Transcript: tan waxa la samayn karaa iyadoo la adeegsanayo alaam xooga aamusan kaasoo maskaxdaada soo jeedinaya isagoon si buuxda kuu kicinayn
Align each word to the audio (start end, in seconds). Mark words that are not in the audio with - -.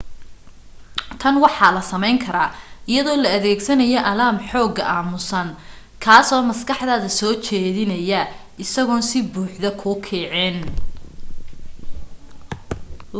tan 1.21 1.35
waxa 1.43 1.67
la 1.75 1.81
samayn 1.91 2.17
karaa 2.23 2.49
iyadoo 2.91 3.17
la 3.23 3.29
adeegsanayo 3.37 3.99
alaam 4.11 4.37
xooga 4.49 4.83
aamusan 4.95 5.49
kaasoo 6.03 6.41
maskaxdaada 6.49 7.09
soo 7.19 7.33
jeedinaya 7.45 8.21
isagoon 8.63 9.03
si 9.09 9.19
buuxda 9.33 9.69
kuu 9.81 9.95
kicinayn 10.05 10.57